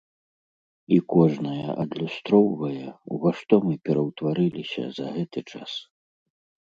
І 0.95 0.97
кожная 1.13 1.69
адлюстроўвае, 1.83 2.87
у 3.13 3.19
ва 3.25 3.31
што 3.43 3.55
мы 3.69 3.73
пераўтварыліся 3.91 4.83
за 5.01 5.07
гэты 5.19 5.39
час. 5.53 5.71